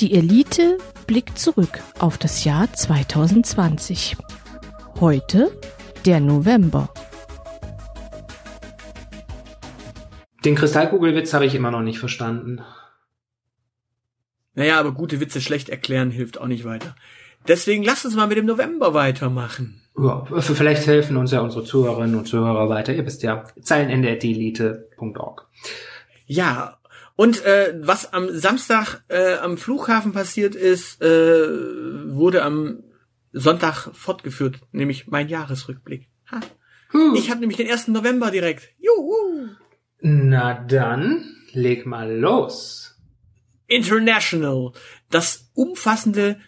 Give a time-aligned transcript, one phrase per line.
[0.00, 4.18] Die Elite blickt zurück auf das Jahr 2020.
[5.00, 5.50] Heute
[6.04, 6.90] der November.
[10.44, 12.60] Den Kristallkugelwitz habe ich immer noch nicht verstanden.
[14.52, 16.94] Naja, aber gute Witze schlecht erklären hilft auch nicht weiter.
[17.48, 19.80] Deswegen lasst uns mal mit dem November weitermachen.
[19.98, 22.92] Ja, vielleicht helfen uns ja unsere Zuhörerinnen und Zuhörer weiter.
[22.92, 25.46] Ihr wisst ja, zeilenende.elite.org.
[26.26, 26.76] Ja,
[27.16, 32.84] und äh, was am Samstag äh, am Flughafen passiert ist, äh, wurde am
[33.32, 36.08] Sonntag fortgeführt, nämlich mein Jahresrückblick.
[36.30, 36.40] Ha.
[36.92, 37.14] Huh.
[37.16, 37.88] Ich habe nämlich den 1.
[37.88, 38.68] November direkt.
[38.78, 39.48] Juhu!
[40.00, 42.98] Na dann, leg mal los.
[43.66, 44.72] International,
[45.10, 46.38] das umfassende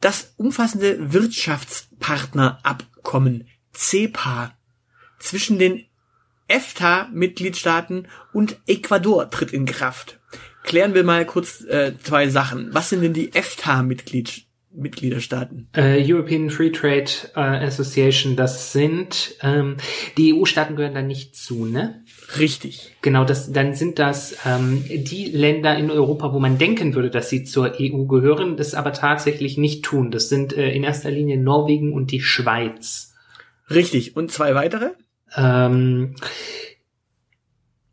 [0.00, 4.56] das umfassende Wirtschaftspartnerabkommen CEPA
[5.18, 5.84] zwischen den
[6.52, 10.20] EFTA-Mitgliedstaaten und Ecuador tritt in Kraft.
[10.62, 12.72] Klären wir mal kurz äh, zwei Sachen.
[12.72, 14.52] Was sind denn die EFTA-Mitgliedstaaten?
[14.74, 15.68] Mitgliederstaaten.
[15.74, 19.76] Äh, European Free Trade äh, Association, das sind ähm,
[20.16, 22.02] die EU-Staaten gehören da nicht zu, ne?
[22.38, 22.94] Richtig.
[23.02, 27.28] Genau, das dann sind das ähm, die Länder in Europa, wo man denken würde, dass
[27.28, 30.10] sie zur EU gehören, das aber tatsächlich nicht tun.
[30.10, 33.14] Das sind äh, in erster Linie Norwegen und die Schweiz.
[33.68, 34.16] Richtig.
[34.16, 34.90] Und zwei weitere?
[35.36, 36.14] Ähm,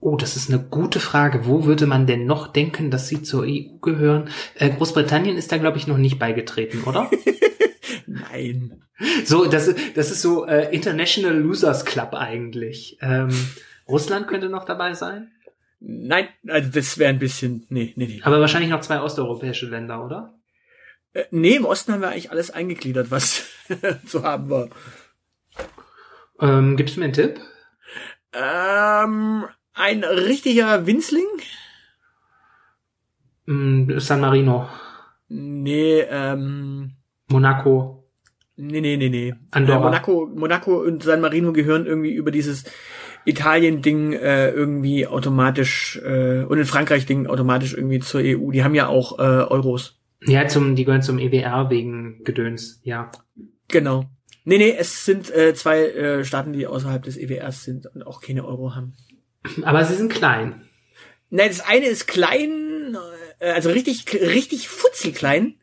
[0.02, 1.46] Oh, das ist eine gute Frage.
[1.46, 4.30] Wo würde man denn noch denken, dass sie zur EU gehören?
[4.56, 7.12] Äh, Großbritannien ist da, glaube ich, noch nicht beigetreten, oder?
[8.08, 8.82] Nein.
[9.26, 12.98] So, das, das ist so äh, International Losers Club eigentlich.
[13.02, 13.30] Ähm,
[13.90, 15.32] Russland könnte noch dabei sein?
[15.82, 17.66] Nein, also das wäre ein bisschen.
[17.70, 18.22] Nee, nee, nee.
[18.24, 20.34] Aber wahrscheinlich noch zwei osteuropäische Länder, oder?
[21.14, 23.46] Äh, nee, im Osten haben wir eigentlich alles eingegliedert, was
[24.06, 24.70] zu haben war.
[26.42, 27.40] Ähm, gibst du mir einen Tipp?
[28.34, 31.26] Ähm, ein richtiger Winzling?
[33.46, 34.70] Mm, San Marino.
[35.28, 36.94] Nee, ähm.
[37.30, 38.00] Monaco.
[38.56, 39.34] Nee, nee, nee, nee.
[39.52, 39.80] Andorra.
[39.80, 42.66] Äh, Monaco, Monaco und San Marino gehören irgendwie über dieses
[43.26, 48.52] Italien-Ding äh, irgendwie automatisch äh, und in Frankreich-Ding automatisch irgendwie zur EU.
[48.52, 50.00] Die haben ja auch äh, Euros.
[50.26, 53.12] Ja, zum, die gehören zum EWR wegen Gedöns, ja.
[53.70, 54.06] Genau.
[54.50, 58.20] Nee, nee, es sind äh, zwei äh, Staaten, die außerhalb des EWRs sind und auch
[58.20, 58.96] keine Euro haben.
[59.62, 60.64] Aber sie sind klein.
[61.30, 62.98] Nein, das eine ist klein,
[63.38, 65.60] äh, also richtig, richtig futzelklein.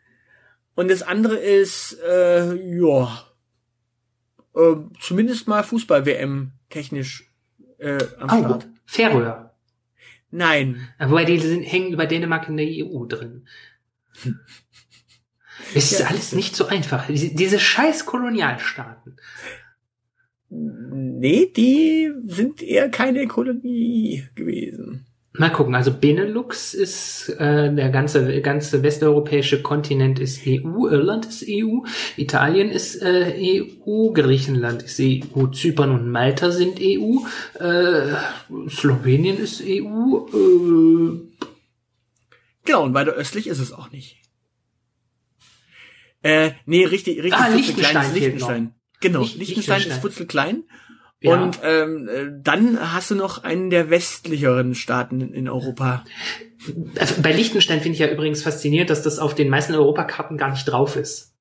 [0.77, 3.27] Und das andere ist, äh, ja,
[4.55, 7.29] äh, zumindest mal Fußball-WM technisch
[7.79, 8.69] äh, am Oh, Start.
[8.85, 9.57] Färöer.
[10.31, 10.89] Nein.
[11.01, 13.49] Wobei die sind, hängen über Dänemark in der EU drin.
[15.75, 16.07] Es ist Ja.
[16.07, 17.07] alles nicht so einfach.
[17.07, 19.17] Diese, diese scheiß Kolonialstaaten.
[20.49, 25.07] Nee, die sind eher keine Kolonie gewesen.
[25.39, 31.45] Mal gucken, also Benelux ist äh, der ganze ganze westeuropäische Kontinent ist EU, Irland ist
[31.47, 31.81] EU,
[32.17, 33.35] Italien ist äh,
[33.87, 37.19] EU, Griechenland ist EU, Zypern und Malta sind EU,
[37.63, 38.15] äh,
[38.71, 41.21] Slowenien ist EU, äh,
[42.65, 44.17] Genau, und weiter östlich ist es auch nicht.
[46.27, 48.75] Äh, nee, richtig, richtig Ah, ist fehlt Liechtenstein.
[49.01, 50.01] Genau, Liech- Liechtenstein ist Liechtenstein.
[50.01, 50.65] futzelklein.
[51.21, 51.43] Ja.
[51.43, 56.05] Und ähm, äh, dann hast du noch einen der westlicheren Staaten in, in Europa.
[56.99, 60.51] also bei Liechtenstein finde ich ja übrigens faszinierend, dass das auf den meisten Europakarten gar
[60.51, 61.33] nicht drauf ist.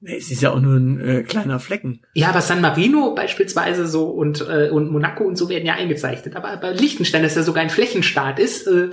[0.00, 2.00] Nee, Es ist ja auch nur ein äh, kleiner Flecken.
[2.14, 6.36] Ja, aber San Marino beispielsweise so und, äh, und Monaco und so werden ja eingezeichnet.
[6.36, 8.90] Aber bei Liechtenstein, das ja sogar ein Flächenstaat ist, äh,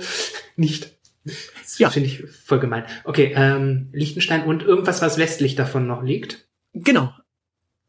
[0.56, 0.92] nicht.
[1.24, 1.90] Das Ja.
[1.90, 2.84] finde ich voll gemein.
[3.04, 6.46] Okay, ähm, Liechtenstein und irgendwas, was westlich davon noch liegt.
[6.74, 7.12] Genau.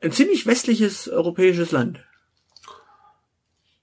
[0.02, 2.04] Ein ziemlich westliches europäisches Land.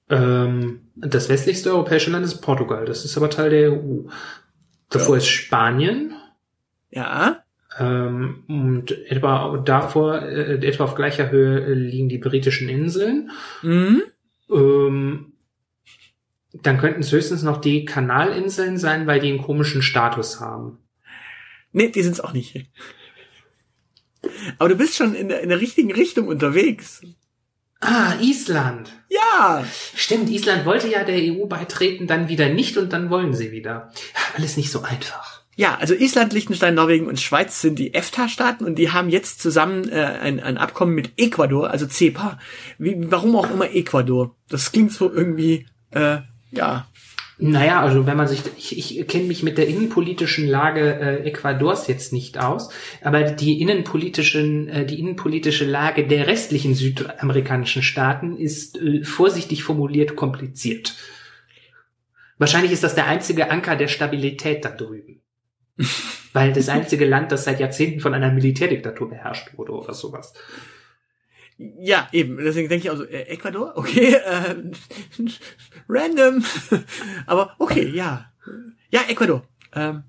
[0.09, 2.85] Ähm, das westlichste europäische Land ist Portugal.
[2.85, 4.09] Das ist aber Teil der EU.
[4.91, 6.13] Davor ist Spanien.
[6.91, 7.45] Ja.
[7.79, 13.31] Ähm, und etwa davor, äh, etwa auf gleicher Höhe liegen die britischen Inseln.
[13.63, 14.03] Mhm.
[14.51, 15.33] Ähm,
[16.53, 20.79] dann könnten es höchstens noch die Kanalinseln sein, weil die einen komischen Status haben.
[21.73, 22.67] Nee, die sind's auch nicht.
[24.59, 27.03] Aber du bist schon in der, in der richtigen Richtung unterwegs.
[27.81, 28.93] Ah, Island.
[29.09, 29.65] Ja.
[29.95, 33.91] Stimmt, Island wollte ja der EU beitreten, dann wieder nicht und dann wollen sie wieder.
[34.37, 35.41] Alles nicht so einfach.
[35.57, 39.89] Ja, also Island, Liechtenstein, Norwegen und Schweiz sind die EFTA-Staaten und die haben jetzt zusammen
[39.89, 42.39] äh, ein, ein Abkommen mit Ecuador, also CEPA.
[42.79, 44.37] Wie, warum auch immer Ecuador?
[44.49, 46.19] Das klingt so irgendwie, äh,
[46.53, 46.87] ja,
[47.43, 51.87] Naja, also wenn man sich, ich, ich kenne mich mit der innenpolitischen Lage äh, Ecuadors
[51.87, 52.69] jetzt nicht aus,
[53.03, 60.17] aber die innenpolitischen, äh, die innenpolitische Lage der restlichen südamerikanischen Staaten ist äh, vorsichtig formuliert
[60.17, 60.95] kompliziert.
[62.37, 65.23] Wahrscheinlich ist das der einzige Anker der Stabilität da drüben.
[66.33, 70.35] Weil das einzige Land, das seit Jahrzehnten von einer Militärdiktatur beherrscht wurde oder sowas.
[71.79, 72.39] Ja, eben.
[72.39, 74.55] Deswegen denke ich also, äh, Ecuador, okay, äh,
[75.89, 76.43] random.
[77.27, 78.33] Aber okay, ja.
[78.91, 79.43] Ja, Ecuador.
[79.75, 80.05] Ähm,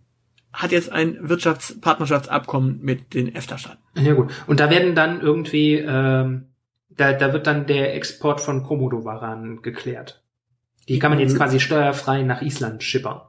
[0.54, 3.80] hat jetzt ein Wirtschaftspartnerschaftsabkommen mit den EFTA-Staaten.
[3.96, 4.32] Ja gut.
[4.48, 6.48] Und da werden dann irgendwie, ähm,
[6.90, 10.24] da, da wird dann der Export von Komodo-Waren geklärt.
[10.88, 13.22] Die kann man jetzt quasi steuerfrei nach Island schippern.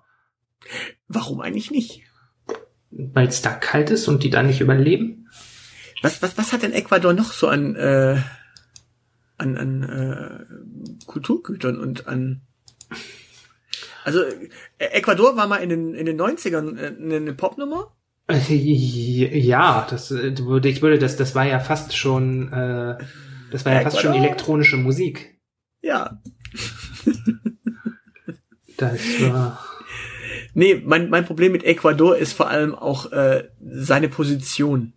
[1.08, 2.02] Warum eigentlich nicht?
[2.90, 5.28] Weil es da kalt ist und die da nicht überleben?
[6.02, 8.20] Was, was, was hat denn Ecuador noch so an, äh,
[9.38, 12.42] an, an äh, Kulturgütern und an
[14.04, 14.20] also
[14.78, 17.94] äh, Ecuador war mal in den, in den 90ern äh, eine Popnummer?
[18.28, 22.98] Ja, das würde ich würde das das war ja fast schon äh,
[23.50, 25.38] das war ja fast schon elektronische Musik.
[25.82, 26.20] Ja.
[28.76, 29.58] das war
[30.54, 34.92] Nee, mein, mein Problem mit Ecuador ist vor allem auch äh, seine Position.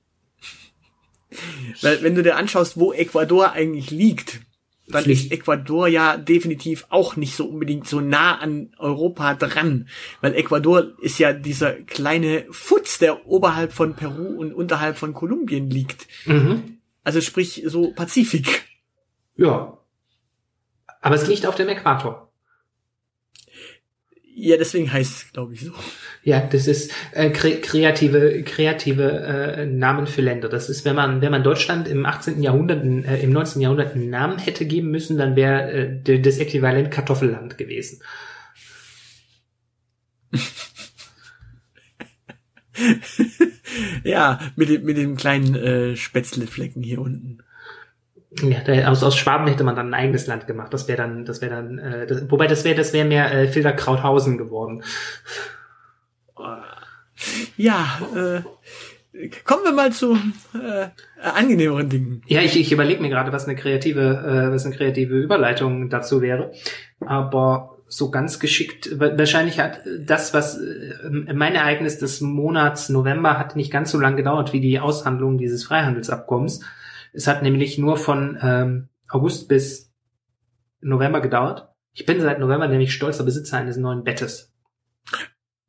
[1.81, 4.41] Weil wenn du dir anschaust, wo Ecuador eigentlich liegt,
[4.87, 5.25] dann Pflicht.
[5.25, 9.89] ist Ecuador ja definitiv auch nicht so unbedingt so nah an Europa dran,
[10.21, 15.69] weil Ecuador ist ja dieser kleine Futz, der oberhalb von Peru und unterhalb von Kolumbien
[15.69, 16.07] liegt.
[16.25, 16.77] Mhm.
[17.03, 18.65] Also sprich so Pazifik.
[19.35, 19.77] Ja.
[21.01, 22.24] Aber es liegt auf dem Äquator.
[24.37, 25.71] Ja, deswegen heißt es, glaube ich, so.
[26.21, 30.49] Ja, das ist äh, kre kreative, kreative äh, Namen für Länder.
[30.49, 32.43] Das ist, wenn man, wenn man Deutschland im 18.
[32.43, 33.61] Jahrhundert, äh, im 19.
[33.61, 38.01] Jahrhundert einen Namen hätte geben müssen, dann wäre äh, das Äquivalent Kartoffelland gewesen.
[44.03, 47.37] ja, mit dem, mit dem kleinen äh, Spätzleflecken hier unten.
[48.41, 50.73] Ja, aus, aus Schwaben hätte man dann ein eigenes Land gemacht.
[50.73, 53.47] Das wäre dann, das wäre dann, äh, das, wobei das wäre, das wäre mehr äh,
[53.47, 54.83] Filderkrauthausen geworden.
[57.55, 58.41] Ja, äh,
[59.45, 60.15] kommen wir mal zu
[60.53, 60.87] äh,
[61.21, 62.21] angenehmeren Dingen.
[62.27, 66.21] Ja, ich, ich überlege mir gerade, was eine kreative, äh, was eine kreative Überleitung dazu
[66.21, 66.51] wäre.
[66.99, 73.55] Aber so ganz geschickt, wahrscheinlich hat das, was äh, mein Ereignis des Monats November hat
[73.55, 76.61] nicht ganz so lange gedauert wie die Aushandlung dieses Freihandelsabkommens.
[77.15, 79.93] Es hat nämlich nur von ähm, August bis
[80.81, 81.69] November gedauert.
[81.93, 84.53] Ich bin seit November nämlich stolzer Besitzer eines neuen Bettes.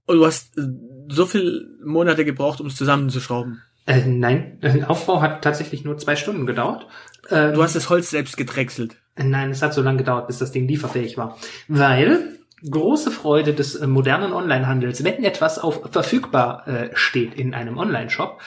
[0.06, 0.62] Und du hast äh,
[1.08, 3.62] so viele Monate gebraucht, um es zusammenzuschrauben?
[3.86, 6.86] Äh, nein, der Aufbau hat tatsächlich nur zwei Stunden gedauert.
[7.30, 8.96] Ähm, du hast das Holz selbst gedrechselt?
[9.14, 11.38] Äh, nein, es hat so lange gedauert, bis das Ding lieferfähig war.
[11.68, 12.38] Weil
[12.68, 18.40] große Freude des äh, modernen Onlinehandels, wenn etwas auf verfügbar äh, steht in einem Online-Shop,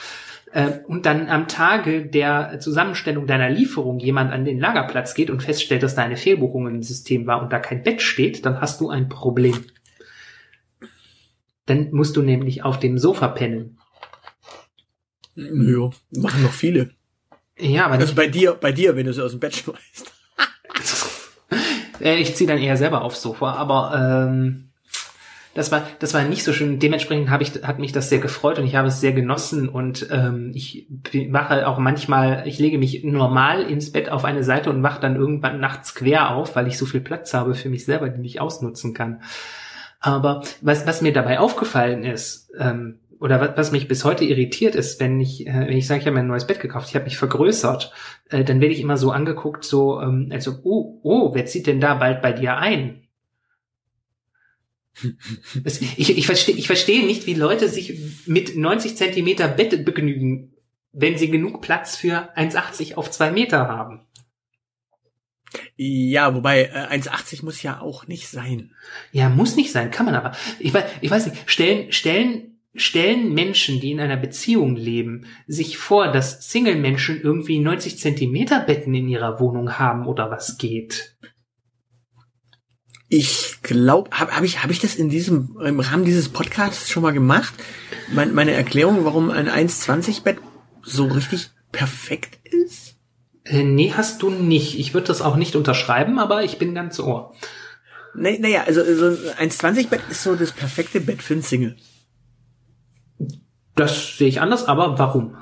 [0.52, 5.42] äh, und dann am Tage der Zusammenstellung deiner Lieferung jemand an den Lagerplatz geht und
[5.42, 8.80] feststellt, dass da eine Fehlbuchung im System war und da kein Bett steht, dann hast
[8.80, 9.64] du ein Problem.
[11.66, 13.78] Dann musst du nämlich auf dem Sofa pennen.
[15.36, 16.90] Ja, machen noch viele.
[17.56, 20.12] Ja, aber also bei dir, bei dir, wenn du sie aus dem Bett schmeißt.
[22.00, 24.69] ich ziehe dann eher selber aufs Sofa, aber ähm,
[25.60, 26.78] das war, das war nicht so schön.
[26.78, 30.06] Dementsprechend habe ich, hat mich das sehr gefreut und ich habe es sehr genossen und
[30.10, 30.88] ähm, ich
[31.28, 35.16] mache auch manchmal, ich lege mich normal ins Bett auf eine Seite und wache dann
[35.16, 38.40] irgendwann nachts quer auf, weil ich so viel Platz habe für mich selber, den ich
[38.40, 39.20] ausnutzen kann.
[40.00, 44.74] Aber was, was mir dabei aufgefallen ist, ähm, oder was, was mich bis heute irritiert
[44.74, 46.94] ist, wenn ich, äh, wenn ich sage, ich habe mir ein neues Bett gekauft, ich
[46.94, 47.92] habe mich vergrößert,
[48.30, 51.80] äh, dann werde ich immer so angeguckt, so, ähm, also, oh, oh, wer zieht denn
[51.80, 53.02] da bald bei dir ein?
[55.96, 60.54] Ich, ich verstehe ich verstehe nicht, wie Leute sich mit 90 Zentimeter Bett begnügen,
[60.92, 64.06] wenn sie genug Platz für 1,80 auf 2 Meter haben.
[65.76, 68.72] Ja, wobei äh, 1,80 muss ja auch nicht sein.
[69.12, 70.32] Ja, muss nicht sein, kann man aber.
[70.58, 75.78] Ich weiß, ich weiß nicht, stellen, stellen, stellen Menschen, die in einer Beziehung leben, sich
[75.78, 81.16] vor, dass Single-Menschen irgendwie 90 Zentimeter Betten in ihrer Wohnung haben oder was geht.
[83.08, 87.04] Ich glaube, habe hab ich, hab ich das in diesem, im Rahmen dieses Podcasts schon
[87.04, 87.54] mal gemacht?
[88.12, 90.38] Meine, meine Erklärung, warum ein 1,20 Bett
[90.82, 92.96] so richtig perfekt ist?
[93.44, 94.76] Äh, nee, hast du nicht.
[94.76, 97.32] Ich würde das auch nicht unterschreiben, aber ich bin ganz ohr.
[98.14, 101.76] Nee, naja, also so ein 1,20 Bett ist so das perfekte Bett für einen Single.
[103.76, 105.36] Das sehe ich anders, aber warum?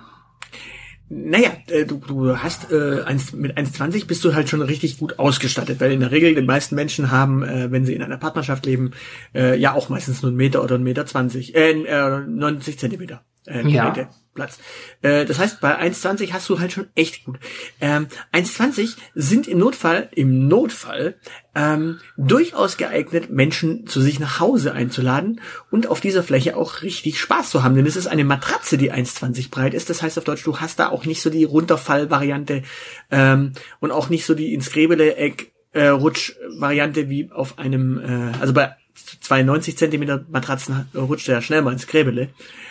[1.11, 5.19] Naja, äh, du, du hast äh, eins, mit 1,20 bist du halt schon richtig gut
[5.19, 8.67] ausgestattet, weil in der Regel die meisten Menschen haben, äh, wenn sie in einer Partnerschaft
[8.67, 8.91] leben,
[9.35, 13.23] äh, ja auch meistens nur einen Meter oder einen Meter 20, äh, äh 90 Zentimeter.
[13.49, 13.91] Äh, Ja.
[13.91, 14.59] Geräte Platz.
[15.03, 17.41] Äh, das heißt, bei 1,20 hast du halt schon echt gut.
[17.81, 21.17] Ähm, 1,20 sind im Notfall, im Notfall,
[21.57, 25.41] ähm, durchaus geeignet, Menschen zu sich nach Hause einzuladen
[25.73, 27.75] und auf dieser Fläche auch richtig Spaß zu haben.
[27.75, 29.91] Denn es ist eine Matratze, die 1,20 breit ist.
[29.91, 32.63] Das heißt auf Deutsch, du hast da auch nicht so die Runterfall-Variante
[33.11, 38.53] ähm, und auch nicht so die ins Gräbele-Eck äh, Rutsch-Variante wie auf einem, äh, also
[38.53, 38.77] bei
[39.21, 42.31] 92 Zentimeter Matratzen äh, rutscht er ja schnell mal ins Gräbele.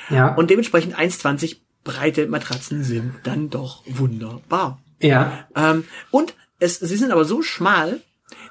[0.10, 0.36] Ja.
[0.36, 4.81] Und dementsprechend 1,20 breite Matratzen sind dann doch wunderbar.
[5.01, 5.48] ja.
[5.55, 8.01] Ähm, und es, sie sind aber so schmal,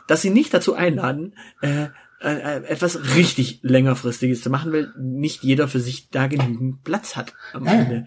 [0.06, 1.86] dass sie nicht dazu einladen, äh,
[2.20, 7.34] äh, etwas richtig längerfristiges zu machen, weil nicht jeder für sich da genügend Platz hat
[7.52, 8.06] am Ende.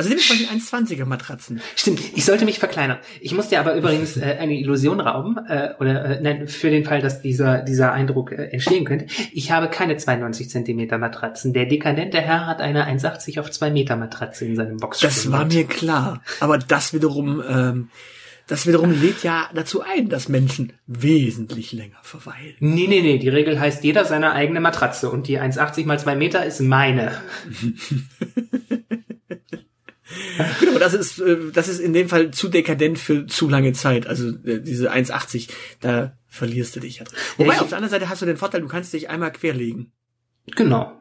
[0.00, 1.60] Also dementsprechend 1,20er Matratzen.
[1.76, 2.96] Stimmt, ich sollte mich verkleinern.
[3.20, 6.86] Ich muss dir aber übrigens äh, eine Illusion rauben, äh, oder äh, nein, für den
[6.86, 9.08] Fall, dass dieser, dieser Eindruck äh, entstehen könnte.
[9.34, 11.52] Ich habe keine 92 Zentimeter Matratzen.
[11.52, 15.00] Der dekadente Herr hat eine 1,80 auf 2 Meter Matratze in seinem Box.
[15.00, 16.22] Das war mir klar.
[16.40, 17.90] Aber das wiederum, ähm,
[18.46, 22.54] das wiederum lädt ja dazu ein, dass Menschen wesentlich länger verweilen.
[22.60, 26.16] Nee, nee, nee, die Regel heißt jeder seine eigene Matratze und die 1,80 mal 2
[26.16, 27.20] Meter ist meine.
[30.60, 34.06] Genau, das ist, äh, das ist in dem Fall zu dekadent für zu lange Zeit.
[34.06, 35.48] Also äh, diese 1,80,
[35.80, 37.16] da verlierst du dich ja drin.
[37.38, 39.92] Wobei, ich- auf der anderen Seite hast du den Vorteil, du kannst dich einmal querlegen.
[40.56, 40.92] Genau.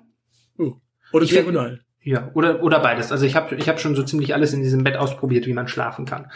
[1.12, 1.82] Oder Ich diagonal.
[2.02, 3.12] Ja, oder, oder beides.
[3.12, 5.68] Also ich habe ich hab schon so ziemlich alles in diesem Bett ausprobiert, wie man
[5.68, 6.32] schlafen kann.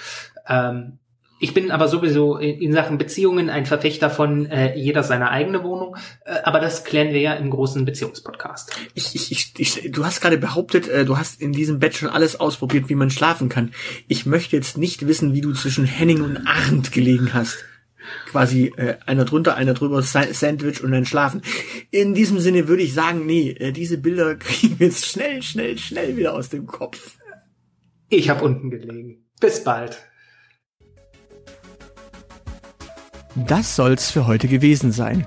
[0.48, 1.00] Ähm,
[1.43, 5.97] ich bin aber sowieso in, Sachen Beziehungen ein Verfechter von äh, jeder seine eigene Wohnung,
[6.23, 8.71] äh, aber das klären wir ja im großen Beziehungspodcast.
[8.93, 12.07] Ich, ich, ich, ich, du hast gerade behauptet, äh, du hast in diesem Bett schon
[12.07, 13.73] alles ausprobiert, wie man schlafen kann.
[14.07, 17.57] Ich möchte jetzt nicht wissen, wie du zwischen Henning und Arndt gelegen hast.
[18.27, 21.41] Quasi äh, einer drunter, einer drüber, Sa Sandwich und dann schlafen.
[21.91, 25.77] In diesem Sinne würde ich sagen, nee, äh, diese Bilder kriegen wir jetzt schnell, schnell,
[25.77, 27.17] schnell wieder aus dem Kopf.
[28.07, 29.25] Ich habe unten gelegen.
[29.41, 30.00] Bis bald.
[33.36, 35.25] Das soll's für heute gewesen sein.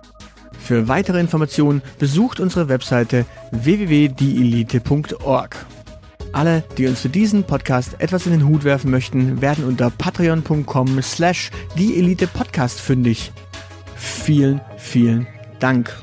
[0.59, 5.67] Für weitere Informationen besucht unsere Webseite www.dielite.org.
[6.33, 11.01] Alle, die uns für diesen Podcast etwas in den Hut werfen möchten, werden unter patreon.com
[11.03, 13.33] slash dieelitepodcast fündig.
[13.97, 15.27] Vielen, vielen
[15.61, 15.95] Dank.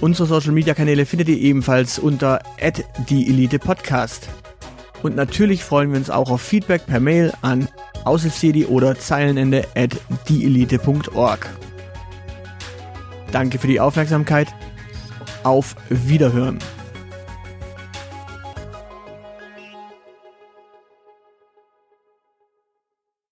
[0.00, 2.40] Unsere Social Media Kanäle findet ihr ebenfalls unter
[3.08, 4.28] @dieelitepodcast.
[5.02, 7.68] Und natürlich freuen wir uns auch auf Feedback per Mail an
[8.04, 9.96] aushilfsjedi oder zeilenende at
[10.28, 11.48] dieelite.org.
[13.32, 14.48] Danke für die Aufmerksamkeit.
[15.42, 16.58] Auf Wiederhören.